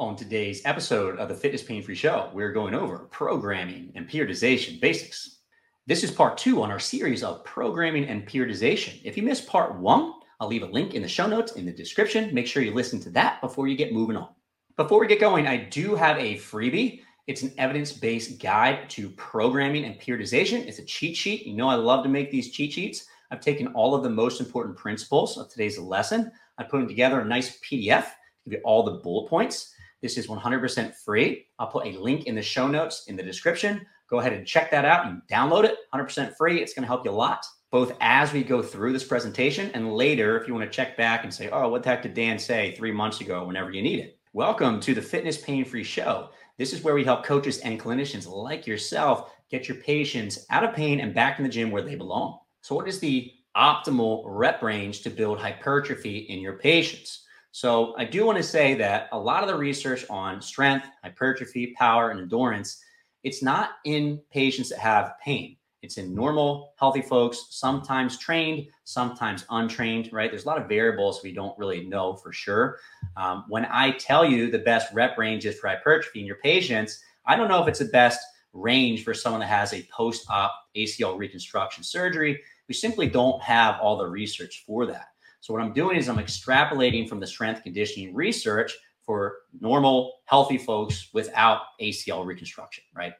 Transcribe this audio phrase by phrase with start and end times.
[0.00, 4.80] On today's episode of the Fitness Pain Free Show, we're going over programming and periodization
[4.80, 5.40] basics.
[5.86, 8.98] This is part two on our series of programming and periodization.
[9.04, 11.72] If you missed part one, I'll leave a link in the show notes in the
[11.72, 12.32] description.
[12.32, 14.30] Make sure you listen to that before you get moving on.
[14.78, 17.02] Before we get going, I do have a freebie.
[17.26, 20.66] It's an evidence based guide to programming and periodization.
[20.66, 21.44] It's a cheat sheet.
[21.44, 23.04] You know, I love to make these cheat sheets.
[23.30, 26.32] I've taken all of the most important principles of today's lesson.
[26.56, 28.06] I put them together a nice PDF,
[28.46, 29.74] give you all the bullet points.
[30.02, 31.46] This is 100% free.
[31.58, 33.84] I'll put a link in the show notes in the description.
[34.08, 36.62] Go ahead and check that out and download it 100% free.
[36.62, 39.92] It's going to help you a lot, both as we go through this presentation and
[39.92, 42.38] later if you want to check back and say, oh, what the heck did Dan
[42.38, 44.18] say three months ago, whenever you need it.
[44.32, 46.30] Welcome to the Fitness Pain Free Show.
[46.56, 50.74] This is where we help coaches and clinicians like yourself get your patients out of
[50.74, 52.38] pain and back in the gym where they belong.
[52.62, 57.26] So, what is the optimal rep range to build hypertrophy in your patients?
[57.52, 61.74] So I do want to say that a lot of the research on strength, hypertrophy,
[61.76, 62.82] power, and endurance,
[63.24, 65.56] it's not in patients that have pain.
[65.82, 70.30] It's in normal, healthy folks, sometimes trained, sometimes untrained, right?
[70.30, 72.78] There's a lot of variables we don't really know for sure.
[73.16, 77.34] Um, when I tell you the best rep ranges for hypertrophy in your patients, I
[77.34, 78.20] don't know if it's the best
[78.52, 82.40] range for someone that has a post op ACL reconstruction surgery.
[82.68, 85.06] We simply don't have all the research for that.
[85.40, 90.58] So what I'm doing is I'm extrapolating from the strength conditioning research for normal, healthy
[90.58, 93.12] folks without ACL reconstruction, right?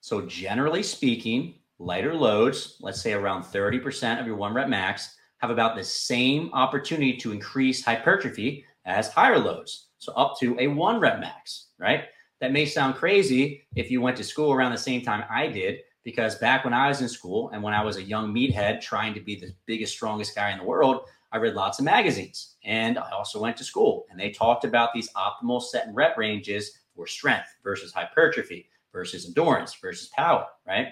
[0.00, 5.50] So generally speaking, lighter loads, let's say around 30% of your one rep max, have
[5.50, 9.88] about the same opportunity to increase hypertrophy as higher loads.
[9.98, 12.04] So up to a one rep max, right?
[12.40, 15.80] That may sound crazy if you went to school around the same time I did,
[16.04, 19.12] because back when I was in school and when I was a young meathead trying
[19.14, 22.98] to be the biggest, strongest guy in the world, I read lots of magazines and
[22.98, 26.78] I also went to school and they talked about these optimal set and rep ranges
[26.94, 30.88] for strength versus hypertrophy versus endurance versus power, right?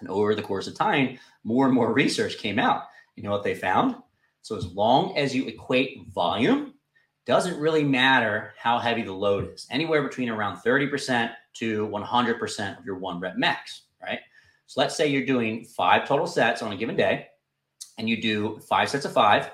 [0.00, 2.84] And over the course of time, more and more research came out.
[3.16, 3.96] You know what they found?
[4.42, 6.74] So as long as you equate volume,
[7.24, 12.84] doesn't really matter how heavy the load is, anywhere between around 30% to 100% of
[12.84, 14.18] your one rep max, right?
[14.66, 17.28] So let's say you're doing five total sets on a given day
[17.98, 19.50] and you do five sets of five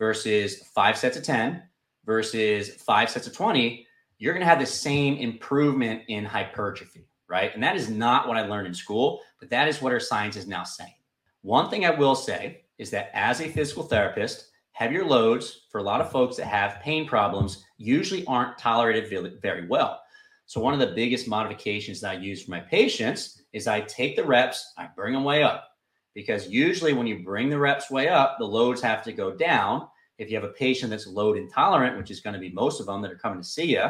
[0.00, 1.62] versus five sets of 10
[2.04, 3.86] versus five sets of 20,
[4.18, 7.54] you're going to have the same improvement in hypertrophy, right?
[7.54, 10.34] And that is not what I learned in school, but that is what our science
[10.34, 10.94] is now saying.
[11.42, 15.82] One thing I will say is that as a physical therapist, heavier loads for a
[15.82, 20.00] lot of folks that have pain problems usually aren't tolerated very well.
[20.46, 24.16] So, one of the biggest modifications that I use for my patients is I take
[24.16, 25.69] the reps, I bring them way up
[26.14, 29.86] because usually when you bring the reps way up, the loads have to go down.
[30.18, 32.86] If you have a patient that's load intolerant, which is going to be most of
[32.86, 33.86] them that are coming to see you,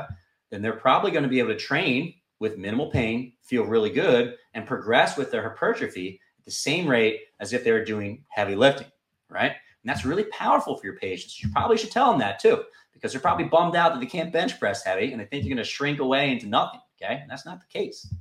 [0.50, 4.36] then they're probably going to be able to train with minimal pain, feel really good,
[4.54, 8.54] and progress with their hypertrophy at the same rate as if they were doing heavy
[8.54, 8.86] lifting,
[9.28, 9.52] right?
[9.52, 11.42] And that's really powerful for your patients.
[11.42, 14.32] You probably should tell them that too, because they're probably bummed out that they can't
[14.32, 16.80] bench press heavy and they think you're going to shrink away into nothing.
[17.02, 17.18] Okay.
[17.20, 18.12] And that's not the case.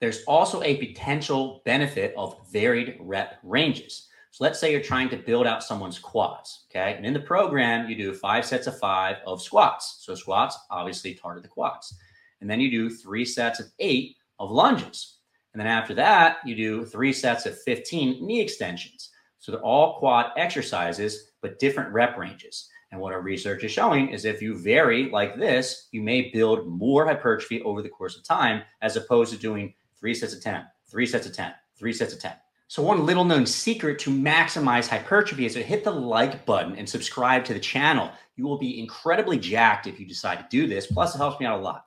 [0.00, 4.08] There's also a potential benefit of varied rep ranges.
[4.30, 6.94] So let's say you're trying to build out someone's quads, okay?
[6.96, 9.98] And in the program, you do five sets of five of squats.
[10.00, 11.94] So squats obviously target the quads.
[12.40, 15.18] And then you do three sets of eight of lunges.
[15.52, 19.10] And then after that, you do three sets of 15 knee extensions.
[19.40, 22.68] So they're all quad exercises, but different rep ranges.
[22.92, 26.66] And what our research is showing is if you vary like this, you may build
[26.66, 30.64] more hypertrophy over the course of time as opposed to doing three sets of 10,
[30.88, 32.32] three sets of 10, three sets of 10.
[32.68, 36.88] So, one little known secret to maximize hypertrophy is to hit the like button and
[36.88, 38.12] subscribe to the channel.
[38.36, 40.86] You will be incredibly jacked if you decide to do this.
[40.86, 41.86] Plus, it helps me out a lot.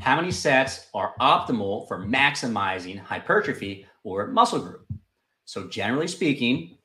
[0.00, 4.86] How many sets are optimal for maximizing hypertrophy or muscle group?
[5.44, 6.78] So, generally speaking,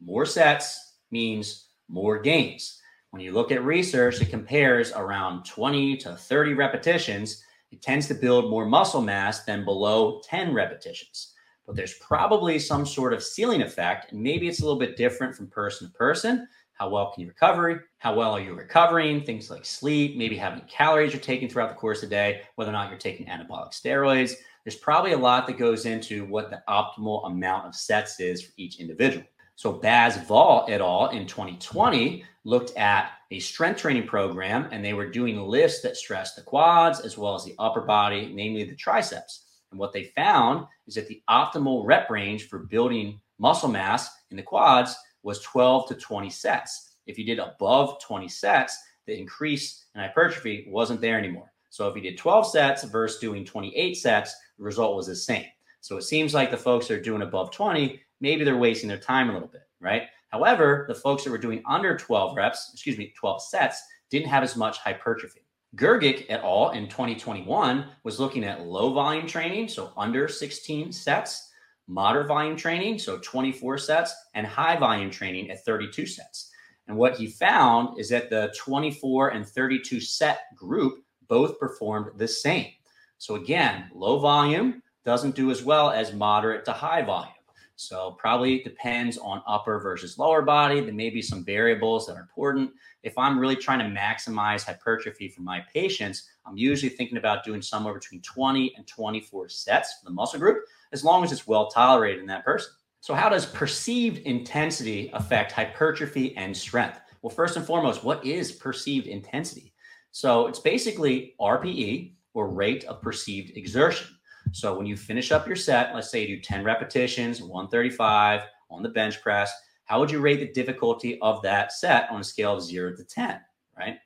[0.00, 2.80] more sets means more gains.
[3.10, 8.14] When you look at research, it compares around 20 to 30 repetitions it tends to
[8.14, 11.34] build more muscle mass than below 10 repetitions.
[11.66, 15.36] But there's probably some sort of ceiling effect, and maybe it's a little bit different
[15.36, 16.48] from person to person.
[16.72, 17.88] How well can you recover?
[17.98, 19.22] How well are you recovering?
[19.22, 22.40] Things like sleep, maybe how many calories you're taking throughout the course of the day,
[22.56, 24.34] whether or not you're taking anabolic steroids.
[24.64, 28.52] There's probably a lot that goes into what the optimal amount of sets is for
[28.56, 29.26] each individual.
[29.60, 31.08] So Baz Vall et al.
[31.08, 36.36] in 2020 looked at a strength training program and they were doing lifts that stressed
[36.36, 39.60] the quads as well as the upper body, namely the triceps.
[39.70, 44.38] And what they found is that the optimal rep range for building muscle mass in
[44.38, 46.94] the quads was 12 to 20 sets.
[47.06, 51.52] If you did above 20 sets, the increase in hypertrophy wasn't there anymore.
[51.68, 55.44] So if you did 12 sets versus doing 28 sets, the result was the same.
[55.82, 58.98] So it seems like the folks that are doing above 20, maybe they're wasting their
[58.98, 60.02] time a little bit, right?
[60.28, 64.42] However, the folks that were doing under 12 reps, excuse me, 12 sets, didn't have
[64.42, 65.40] as much hypertrophy.
[65.76, 66.70] Grgic et al.
[66.70, 71.50] in 2021 was looking at low volume training, so under 16 sets,
[71.86, 76.50] moderate volume training, so 24 sets, and high volume training at 32 sets.
[76.88, 82.26] And what he found is that the 24 and 32 set group both performed the
[82.26, 82.72] same.
[83.18, 87.32] So again, low volume doesn't do as well as moderate to high volume.
[87.80, 90.82] So probably depends on upper versus lower body.
[90.82, 92.72] There may be some variables that are important.
[93.02, 97.62] If I'm really trying to maximize hypertrophy for my patients, I'm usually thinking about doing
[97.62, 100.62] somewhere between 20 and 24 sets for the muscle group,
[100.92, 102.70] as long as it's well tolerated in that person.
[103.00, 107.00] So, how does perceived intensity affect hypertrophy and strength?
[107.22, 109.72] Well, first and foremost, what is perceived intensity?
[110.10, 114.06] So, it's basically RPE or rate of perceived exertion.
[114.52, 118.82] So when you finish up your set, let's say you do 10 repetitions, 135 on
[118.82, 119.52] the bench press,
[119.84, 123.04] how would you rate the difficulty of that set on a scale of zero to
[123.04, 123.40] 10,
[123.78, 123.98] right?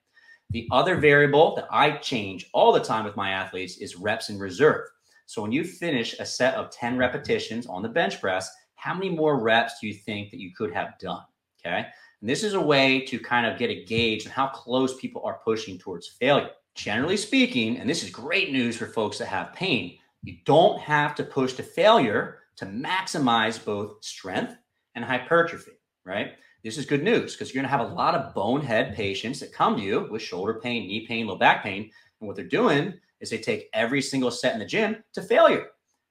[0.51, 4.39] The other variable that I change all the time with my athletes is reps in
[4.39, 4.89] reserve.
[5.27, 9.09] So when you finish a set of 10 repetitions on the bench press, how many
[9.09, 11.25] more reps do you think that you could have done?
[11.65, 11.87] Okay.
[12.21, 15.23] And this is a way to kind of get a gauge on how close people
[15.25, 16.51] are pushing towards failure.
[16.75, 21.15] Generally speaking, and this is great news for folks that have pain, you don't have
[21.17, 24.57] to push to failure to maximize both strength
[24.95, 25.73] and hypertrophy,
[26.05, 26.33] right?
[26.63, 29.53] This is good news because you're going to have a lot of bonehead patients that
[29.53, 31.91] come to you with shoulder pain, knee pain, low back pain.
[32.21, 35.67] And what they're doing is they take every single set in the gym to failure.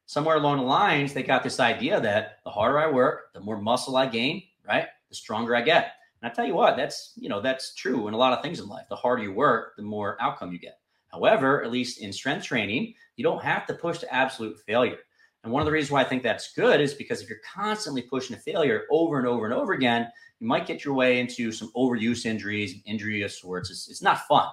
[0.06, 3.60] Somewhere along the lines, they got this idea that the harder I work, the more
[3.60, 4.88] muscle I gain, right?
[5.10, 5.94] The stronger I get.
[6.22, 8.60] And I tell you what, that's, you know, that's true in a lot of things
[8.60, 8.86] in life.
[8.90, 10.78] The harder you work, the more outcome you get.
[11.14, 14.98] However, at least in strength training, you don't have to push to absolute failure.
[15.44, 18.02] And one of the reasons why I think that's good is because if you're constantly
[18.02, 20.08] pushing to failure over and over and over again,
[20.40, 23.70] you might get your way into some overuse injuries, injury of sorts.
[23.70, 24.48] It's, it's not fun.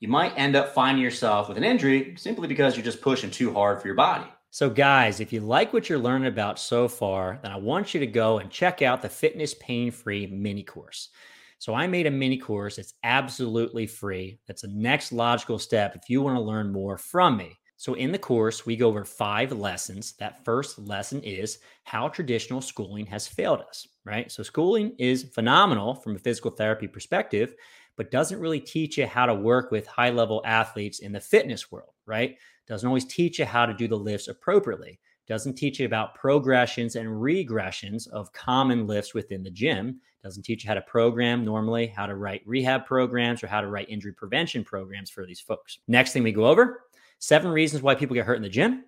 [0.00, 3.52] You might end up finding yourself with an injury simply because you're just pushing too
[3.52, 4.26] hard for your body.
[4.50, 8.00] So, guys, if you like what you're learning about so far, then I want you
[8.00, 11.10] to go and check out the Fitness Pain Free mini course.
[11.58, 12.78] So I made a mini course.
[12.78, 14.38] It's absolutely free.
[14.46, 17.56] That's the next logical step if you want to learn more from me.
[17.78, 20.14] So in the course, we go over five lessons.
[20.18, 24.30] That first lesson is how traditional schooling has failed us, right?
[24.32, 27.54] So schooling is phenomenal from a physical therapy perspective,
[27.96, 31.70] but doesn't really teach you how to work with high level athletes in the fitness
[31.70, 32.36] world, right?
[32.66, 34.98] Doesn't always teach you how to do the lifts appropriately.
[35.26, 40.64] Doesn't teach you about progressions and regressions of common lifts within the gym doesn't teach
[40.64, 44.12] you how to program normally, how to write rehab programs, or how to write injury
[44.12, 45.78] prevention programs for these folks.
[45.86, 46.82] Next thing we go over
[47.20, 48.86] seven reasons why people get hurt in the gym,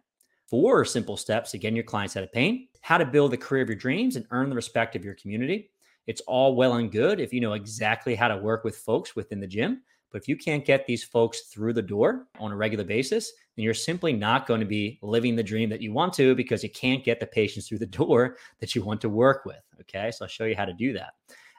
[0.49, 3.62] four simple steps to getting your clients out of pain, how to build the career
[3.62, 5.70] of your dreams and earn the respect of your community.
[6.08, 9.38] It's all well and good if you know exactly how to work with folks within
[9.38, 9.82] the gym.
[10.11, 13.65] But if you can't get these folks through the door on a regular basis, then
[13.65, 16.71] you're simply not going to be living the dream that you want to because you
[16.71, 19.61] can't get the patients through the door that you want to work with.
[19.81, 20.11] Okay.
[20.11, 21.15] So I'll show you how to do that.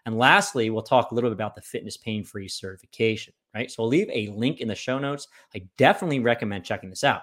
[0.06, 3.70] And lastly, we'll talk a little bit about the fitness pain free certification, right?
[3.70, 5.28] So I'll leave a link in the show notes.
[5.54, 7.22] I definitely recommend checking this out.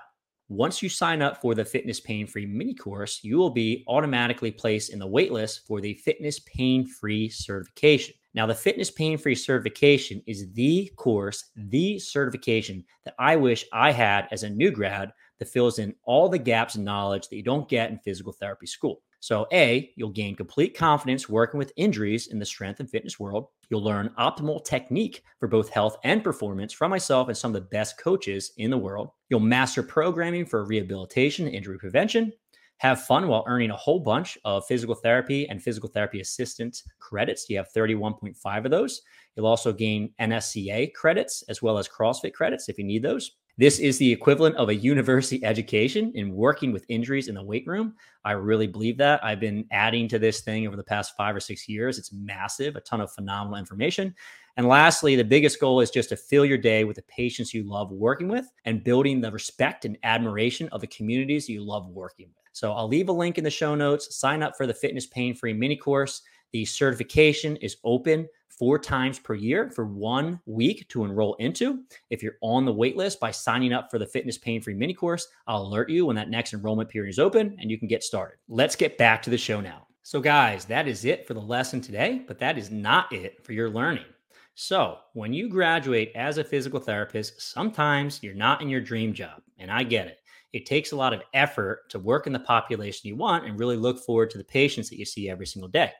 [0.49, 4.53] Once you sign up for the fitness pain free mini course, you will be automatically
[4.53, 8.15] placed in the waitlist for the fitness pain free certification.
[8.37, 13.93] Now, the fitness pain free certification is the course, the certification that I wish I
[13.93, 17.43] had as a new grad that fills in all the gaps in knowledge that you
[17.43, 19.01] don't get in physical therapy school.
[19.21, 23.47] So, A, you'll gain complete confidence working with injuries in the strength and fitness world.
[23.71, 27.69] You'll learn optimal technique for both health and performance from myself and some of the
[27.69, 29.09] best coaches in the world.
[29.31, 32.33] You'll master programming for rehabilitation and injury prevention.
[32.79, 37.49] Have fun while earning a whole bunch of physical therapy and physical therapy assistant credits.
[37.49, 39.01] You have 31.5 of those.
[39.35, 43.33] You'll also gain NSCA credits as well as CrossFit credits if you need those.
[43.59, 47.67] This is the equivalent of a university education in working with injuries in the weight
[47.67, 47.95] room.
[48.23, 49.25] I really believe that.
[49.25, 51.99] I've been adding to this thing over the past five or six years.
[51.99, 54.15] It's massive, a ton of phenomenal information.
[54.59, 57.63] And lastly, the biggest goal is just to fill your day with the patients you
[57.63, 62.29] love working with and building the respect and admiration of the communities you love working
[62.29, 62.46] with.
[62.57, 64.17] So I'll leave a link in the show notes.
[64.17, 66.23] Sign up for the Fitness Pain Free mini course.
[66.55, 71.83] The certification is open four times per year for one week to enroll into.
[72.09, 74.95] If you're on the wait list by signing up for the Fitness Pain Free mini
[74.95, 78.03] course, I'll alert you when that next enrollment period is open and you can get
[78.03, 78.39] started.
[78.49, 79.87] Let's get back to the show now.
[80.03, 83.53] So, guys, that is it for the lesson today, but that is not it for
[83.53, 84.07] your learning.
[84.55, 89.43] So, when you graduate as a physical therapist, sometimes you're not in your dream job,
[89.59, 90.21] and I get it.
[90.53, 93.77] It takes a lot of effort to work in the population you want and really
[93.77, 95.93] look forward to the patients that you see every single day.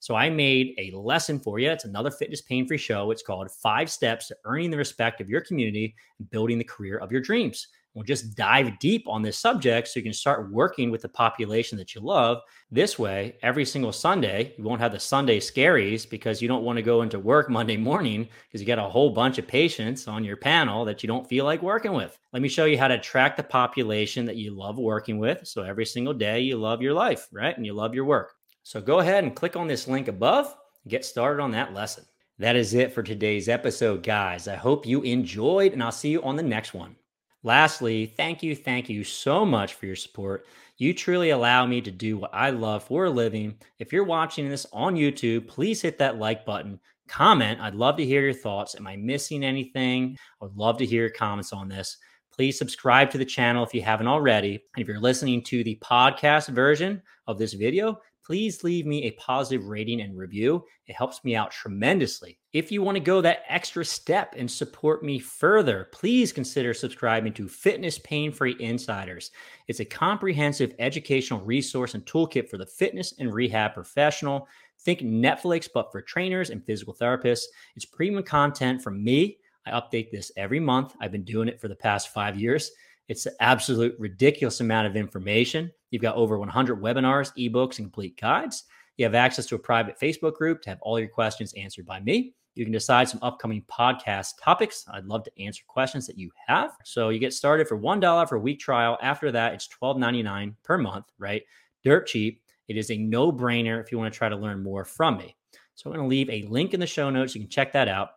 [0.00, 1.70] So I made a lesson for you.
[1.70, 3.10] It's another fitness pain free show.
[3.10, 6.96] It's called Five Steps to Earning the Respect of Your Community and Building the Career
[6.98, 7.68] of Your Dreams.
[7.94, 11.76] We'll just dive deep on this subject so you can start working with the population
[11.78, 12.38] that you love.
[12.70, 16.76] This way, every single Sunday, you won't have the Sunday scaries because you don't want
[16.76, 20.24] to go into work Monday morning because you got a whole bunch of patients on
[20.24, 22.16] your panel that you don't feel like working with.
[22.32, 25.46] Let me show you how to track the population that you love working with.
[25.48, 27.56] So every single day, you love your life, right?
[27.56, 28.34] And you love your work.
[28.62, 30.54] So go ahead and click on this link above
[30.84, 32.04] and get started on that lesson.
[32.38, 34.48] That is it for today's episode, guys.
[34.48, 36.96] I hope you enjoyed, and I'll see you on the next one.
[37.42, 40.46] Lastly, thank you, thank you so much for your support.
[40.76, 43.56] You truly allow me to do what I love for a living.
[43.78, 46.78] If you're watching this on YouTube, please hit that like button,
[47.08, 47.60] comment.
[47.60, 48.74] I'd love to hear your thoughts.
[48.74, 50.16] Am I missing anything?
[50.40, 51.96] I would love to hear your comments on this.
[52.32, 54.62] Please subscribe to the channel if you haven't already.
[54.74, 59.10] And if you're listening to the podcast version of this video, please leave me a
[59.12, 60.64] positive rating and review.
[60.86, 62.38] It helps me out tremendously.
[62.52, 67.32] If you want to go that extra step and support me further, please consider subscribing
[67.32, 69.32] to Fitness Pain Free Insiders.
[69.66, 74.46] It's a comprehensive educational resource and toolkit for the fitness and rehab professional.
[74.78, 77.46] Think Netflix, but for trainers and physical therapists.
[77.74, 79.38] It's premium content from me.
[79.66, 80.94] I update this every month.
[81.00, 82.70] I've been doing it for the past five years.
[83.10, 85.72] It's an absolute ridiculous amount of information.
[85.90, 88.66] You've got over 100 webinars, ebooks, and complete guides.
[88.98, 91.98] You have access to a private Facebook group to have all your questions answered by
[91.98, 92.34] me.
[92.54, 94.84] You can decide some upcoming podcast topics.
[94.92, 96.70] I'd love to answer questions that you have.
[96.84, 98.96] So you get started for $1 for a week trial.
[99.02, 101.42] After that, it's $12.99 per month, right?
[101.82, 102.40] Dirt cheap.
[102.68, 105.34] It is a no brainer if you want to try to learn more from me.
[105.74, 107.34] So I'm going to leave a link in the show notes.
[107.34, 108.10] You can check that out.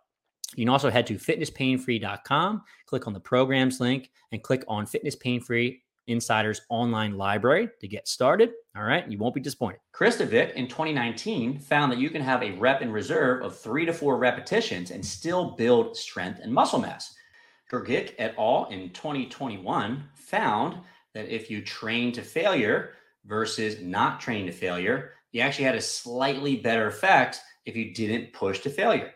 [0.56, 5.16] You can also head to fitnesspainfree.com, click on the programs link, and click on Fitness
[5.16, 8.52] Pain Free Insider's online library to get started.
[8.76, 9.80] All right, you won't be disappointed.
[9.96, 13.94] Kristovic in 2019 found that you can have a rep in reserve of three to
[13.94, 17.16] four repetitions and still build strength and muscle mass.
[17.72, 18.68] Grgic et al.
[18.70, 20.78] in 2021 found
[21.14, 22.94] that if you train to failure
[23.26, 28.34] versus not train to failure, you actually had a slightly better effect if you didn't
[28.34, 29.14] push to failure.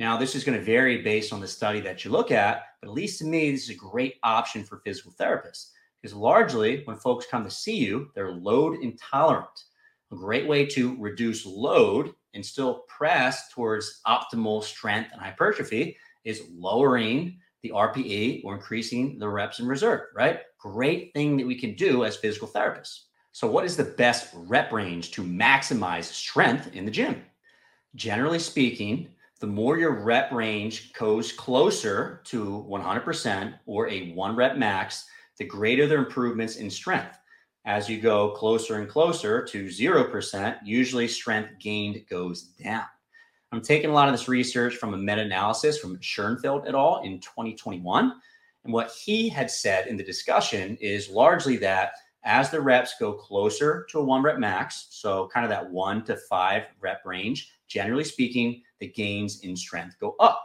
[0.00, 2.88] Now, this is going to vary based on the study that you look at, but
[2.88, 6.96] at least to me, this is a great option for physical therapists because largely when
[6.96, 9.64] folks come to see you, they're load intolerant.
[10.10, 16.44] A great way to reduce load and still press towards optimal strength and hypertrophy is
[16.50, 20.40] lowering the RPE or increasing the reps in reserve, right?
[20.58, 23.00] Great thing that we can do as physical therapists.
[23.32, 27.22] So, what is the best rep range to maximize strength in the gym?
[27.94, 29.08] Generally speaking,
[29.40, 35.06] the more your rep range goes closer to 100% or a one rep max,
[35.38, 37.16] the greater the improvements in strength.
[37.64, 42.84] As you go closer and closer to 0%, usually strength gained goes down.
[43.52, 47.02] I'm taking a lot of this research from a meta analysis from Schoenfeld et al.
[47.02, 48.12] in 2021.
[48.64, 51.92] And what he had said in the discussion is largely that
[52.24, 56.04] as the reps go closer to a one rep max, so kind of that one
[56.04, 60.44] to five rep range, generally speaking, the gains in strength go up.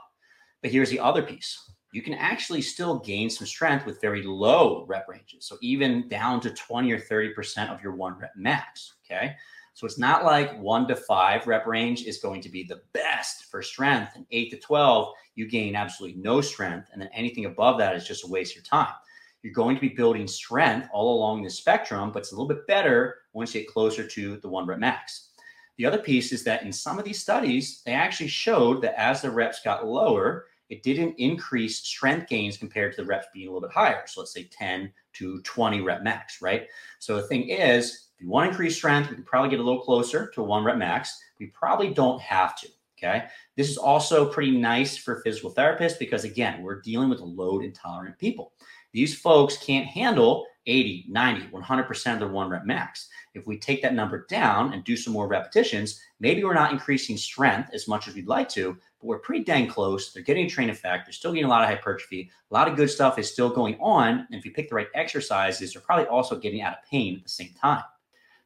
[0.62, 4.86] But here's the other piece you can actually still gain some strength with very low
[4.86, 5.46] rep ranges.
[5.46, 8.96] So even down to 20 or 30% of your one rep max.
[9.06, 9.34] Okay.
[9.76, 13.46] So it's not like one to five rep range is going to be the best
[13.46, 14.12] for strength.
[14.16, 16.90] And eight to 12, you gain absolutely no strength.
[16.92, 18.94] And then anything above that is just a waste of time.
[19.42, 22.68] You're going to be building strength all along the spectrum, but it's a little bit
[22.68, 25.30] better once you get closer to the one rep max.
[25.78, 29.22] The other piece is that in some of these studies, they actually showed that as
[29.22, 33.52] the reps got lower, it didn't increase strength gains compared to the reps being a
[33.52, 34.04] little bit higher.
[34.08, 36.68] So let's say 10 to 20 rep max, right?
[37.00, 39.64] So the thing is, if you want to increase strength, we can probably get a
[39.64, 41.20] little closer to one rep max.
[41.40, 42.68] We probably don't have to.
[42.98, 43.26] Okay.
[43.58, 48.18] This is also pretty nice for physical therapists because, again, we're dealing with load intolerant
[48.18, 48.54] people.
[48.94, 53.08] These folks can't handle 80, 90, 100% of their one rep max.
[53.34, 57.18] If we take that number down and do some more repetitions, maybe we're not increasing
[57.18, 60.12] strength as much as we'd like to, but we're pretty dang close.
[60.12, 61.06] They're getting a train effect.
[61.06, 62.30] They're still getting a lot of hypertrophy.
[62.50, 64.28] A lot of good stuff is still going on.
[64.32, 67.24] And if you pick the right exercises, they're probably also getting out of pain at
[67.24, 67.84] the same time.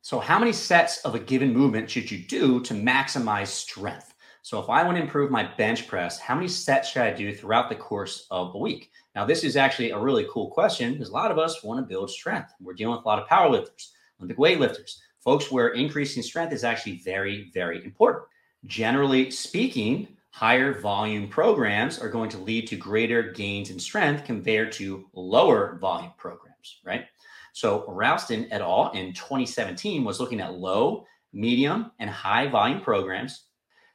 [0.01, 4.09] So, how many sets of a given movement should you do to maximize strength?
[4.41, 7.34] So, if I want to improve my bench press, how many sets should I do
[7.34, 8.91] throughout the course of a week?
[9.15, 11.86] Now, this is actually a really cool question because a lot of us want to
[11.86, 12.53] build strength.
[12.62, 17.01] We're dealing with a lot of powerlifters, Olympic weightlifters, folks where increasing strength is actually
[17.03, 18.25] very, very important.
[18.65, 24.72] Generally speaking, higher volume programs are going to lead to greater gains in strength compared
[24.74, 27.05] to lower volume programs, right?
[27.53, 28.91] So Ralston et al.
[28.91, 33.46] in 2017 was looking at low, medium, and high volume programs.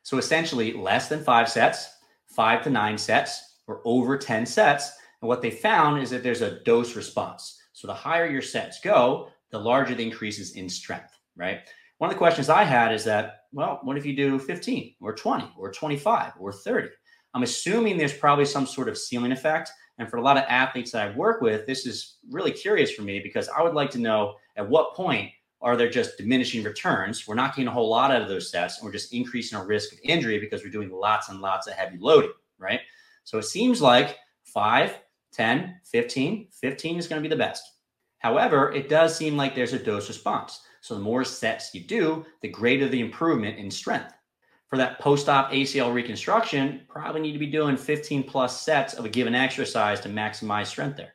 [0.05, 1.89] So essentially less than five sets,
[2.27, 4.93] five to nine sets, or over 10 sets.
[5.23, 7.59] And what they found is that there's a dose response.
[7.73, 11.61] So the higher your sets go, the larger the increases in strength, right?
[11.99, 15.15] One of the questions I had is that, well, what if you do 15 or
[15.15, 16.89] 20 or 25 or 30?
[17.33, 19.71] I'm assuming there's probably some sort of ceiling effect.
[19.99, 23.03] And for a lot of athletes that I work with, this is really curious for
[23.03, 25.31] me because I would like to know at what point
[25.65, 27.27] are there just diminishing returns?
[27.27, 29.67] We're not getting a whole lot out of those sets and we're just increasing our
[29.67, 32.81] risk of injury because we're doing lots and lots of heavy loading, right?
[33.25, 34.99] So it seems like 5,
[35.33, 37.65] 10, 15, 15 is going to be the best.
[38.19, 40.61] However, it does seem like there's a dose response.
[40.83, 44.13] So the more sets you do, the greater the improvement in strength.
[44.69, 49.09] For that post-op ACL reconstruction, probably need to be doing 15 plus sets of a
[49.09, 51.15] given exercise to maximize strength there.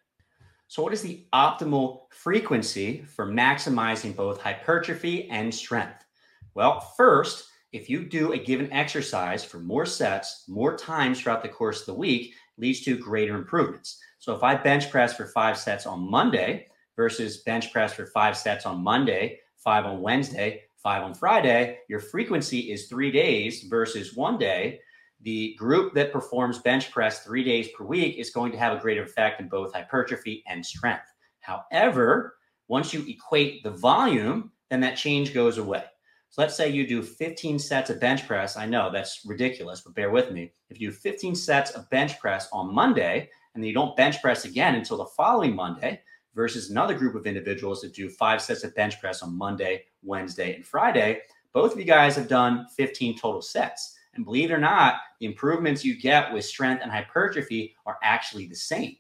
[0.70, 6.06] So what is the optimal frequency for maximizing both hypertrophy and strength?
[6.54, 11.50] Well, first, if you do a given exercise for more sets, more times throughout the
[11.50, 14.00] course of the week, leads to greater improvements.
[14.20, 18.38] So if I bench press for five sets on Monday versus bench press for five
[18.38, 24.16] sets on Monday, five on Wednesday, five on Friday, your frequency is three days versus
[24.16, 24.82] one day.
[25.22, 28.82] The group that performs bench press three days per week is going to have a
[28.82, 31.14] greater effect in both hypertrophy and strength.
[31.42, 32.36] However,
[32.68, 35.84] once you equate the volume, then that change goes away.
[36.30, 38.56] So let's say you do 15 sets of bench press.
[38.56, 40.52] I know that's ridiculous, but bear with me.
[40.70, 44.22] If you do 15 sets of bench press on Monday and then you don't bench
[44.22, 46.02] press again until the following Monday,
[46.36, 50.56] versus another group of individuals that do five sets of bench press on Monday, Wednesday,
[50.56, 51.22] and Friday,
[51.54, 53.98] both of you guys have done 15 total sets.
[54.14, 58.48] And believe it or not, the improvements you get with strength and hypertrophy are actually
[58.48, 58.96] the same.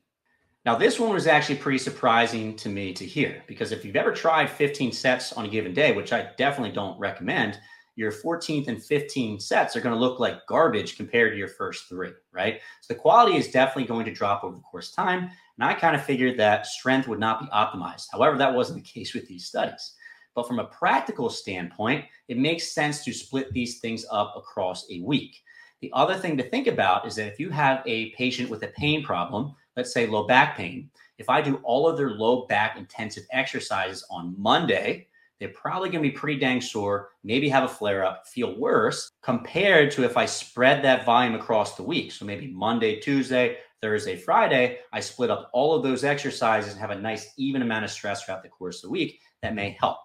[0.65, 4.11] Now, this one was actually pretty surprising to me to hear because if you've ever
[4.11, 7.59] tried 15 sets on a given day, which I definitely don't recommend,
[7.95, 11.89] your 14th and 15th sets are going to look like garbage compared to your first
[11.89, 12.61] three, right?
[12.81, 15.24] So the quality is definitely going to drop over the course of time.
[15.24, 18.05] And I kind of figured that strength would not be optimized.
[18.11, 19.95] However, that wasn't the case with these studies.
[20.39, 25.01] But from a practical standpoint, it makes sense to split these things up across a
[25.01, 25.35] week.
[25.81, 28.67] The other thing to think about is that if you have a patient with a
[28.67, 32.77] pain problem, let's say low back pain, if I do all of their low back
[32.77, 35.07] intensive exercises on Monday,
[35.41, 39.11] they're probably going to be pretty dang sore, maybe have a flare up, feel worse
[39.21, 42.13] compared to if I spread that volume across the week.
[42.13, 46.91] So maybe Monday, Tuesday, Thursday, Friday, I split up all of those exercises and have
[46.91, 49.19] a nice even amount of stress throughout the course of the week.
[49.41, 49.99] That may help.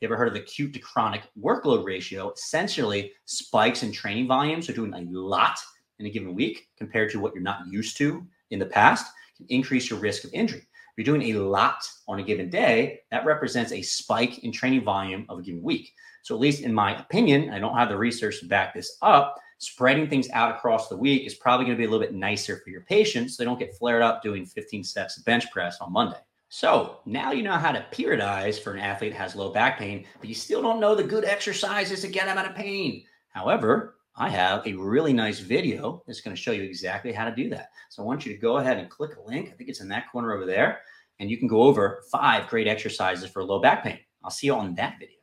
[0.00, 2.32] You ever heard of the acute to chronic workload ratio?
[2.32, 5.58] Essentially, spikes in training volume, so doing a lot
[5.98, 9.44] in a given week compared to what you're not used to in the past, can
[9.50, 10.60] increase your risk of injury.
[10.60, 10.66] If
[11.06, 15.26] you're doing a lot on a given day, that represents a spike in training volume
[15.28, 15.92] of a given week.
[16.22, 19.36] So, at least in my opinion, I don't have the research to back this up
[19.58, 22.62] spreading things out across the week is probably going to be a little bit nicer
[22.64, 23.36] for your patients.
[23.36, 26.16] So they don't get flared up doing 15 sets of bench press on Monday.
[26.52, 30.04] So now you know how to periodize for an athlete that has low back pain,
[30.18, 33.04] but you still don't know the good exercises to get them out of pain.
[33.28, 37.34] However, I have a really nice video that's going to show you exactly how to
[37.34, 37.68] do that.
[37.88, 39.48] So I want you to go ahead and click a link.
[39.48, 40.80] I think it's in that corner over there.
[41.20, 44.00] And you can go over five great exercises for low back pain.
[44.24, 45.19] I'll see you on that video.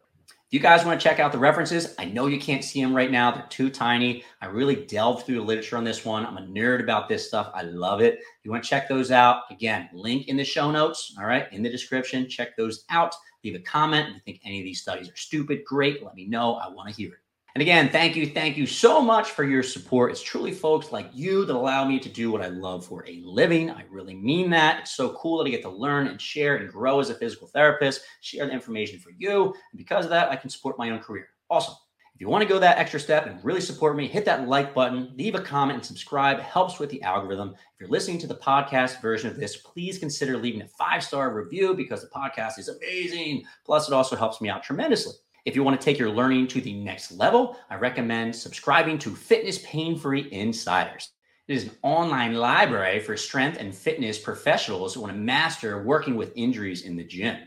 [0.47, 2.95] If you guys want to check out the references, I know you can't see them
[2.95, 3.31] right now.
[3.31, 4.23] They're too tiny.
[4.41, 6.25] I really delved through the literature on this one.
[6.25, 7.51] I'm a nerd about this stuff.
[7.53, 8.13] I love it.
[8.13, 11.51] If you want to check those out, again, link in the show notes, all right,
[11.51, 12.29] in the description.
[12.29, 13.13] Check those out.
[13.43, 15.65] Leave a comment if you think any of these studies are stupid.
[15.65, 16.01] Great.
[16.01, 16.55] Let me know.
[16.55, 17.26] I want to hear it.
[17.57, 20.11] And again, thank you, thank you so much for your support.
[20.11, 23.19] It's truly folks like you that allow me to do what I love for a
[23.23, 23.71] living.
[23.71, 24.81] I really mean that.
[24.81, 27.47] It's so cool that I get to learn and share and grow as a physical
[27.47, 29.45] therapist, share the information for you.
[29.71, 31.29] And because of that, I can support my own career.
[31.49, 31.73] Awesome.
[32.13, 34.75] If you want to go that extra step and really support me, hit that like
[34.75, 36.37] button, leave a comment, and subscribe.
[36.37, 37.55] It helps with the algorithm.
[37.55, 41.33] If you're listening to the podcast version of this, please consider leaving a five star
[41.33, 43.45] review because the podcast is amazing.
[43.65, 45.15] Plus, it also helps me out tremendously.
[45.47, 49.15] If you want to take your learning to the next level, I recommend subscribing to
[49.15, 51.11] Fitness Pain Free Insiders.
[51.47, 56.17] It is an online library for strength and fitness professionals who want to master working
[56.17, 57.37] with injuries in the gym.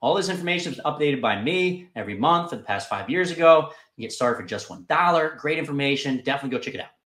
[0.00, 3.74] All this information is updated by me every month for the past five years ago.
[3.98, 5.36] You get started for just $1.
[5.36, 6.22] Great information.
[6.24, 6.99] Definitely go check it out.